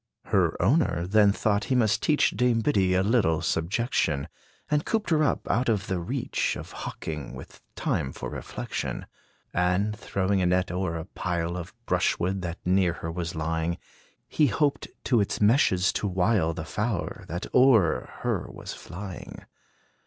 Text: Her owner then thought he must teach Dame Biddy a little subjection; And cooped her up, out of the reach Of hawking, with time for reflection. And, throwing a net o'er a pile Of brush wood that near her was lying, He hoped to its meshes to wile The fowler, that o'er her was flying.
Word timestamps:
Her 0.25 0.59
owner 0.59 1.05
then 1.05 1.31
thought 1.31 1.65
he 1.65 1.75
must 1.75 2.01
teach 2.01 2.31
Dame 2.31 2.61
Biddy 2.61 2.95
a 2.95 3.03
little 3.03 3.39
subjection; 3.39 4.29
And 4.67 4.83
cooped 4.83 5.11
her 5.11 5.21
up, 5.23 5.47
out 5.47 5.69
of 5.69 5.85
the 5.85 5.99
reach 5.99 6.55
Of 6.55 6.71
hawking, 6.71 7.35
with 7.35 7.61
time 7.75 8.11
for 8.11 8.27
reflection. 8.31 9.05
And, 9.53 9.95
throwing 9.95 10.41
a 10.41 10.47
net 10.47 10.71
o'er 10.71 10.95
a 10.97 11.05
pile 11.05 11.55
Of 11.55 11.71
brush 11.85 12.17
wood 12.17 12.41
that 12.41 12.57
near 12.65 12.93
her 12.93 13.11
was 13.11 13.35
lying, 13.35 13.77
He 14.27 14.47
hoped 14.47 14.87
to 15.03 15.21
its 15.21 15.39
meshes 15.39 15.93
to 15.93 16.07
wile 16.07 16.55
The 16.55 16.65
fowler, 16.65 17.25
that 17.27 17.45
o'er 17.53 18.09
her 18.23 18.47
was 18.49 18.73
flying. 18.73 19.45